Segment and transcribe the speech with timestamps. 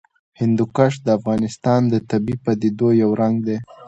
[0.39, 3.57] هندوکش د افغانستان د طبیعي پدیدو یو رنګ دی.